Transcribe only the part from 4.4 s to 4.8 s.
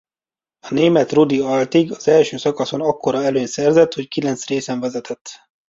részen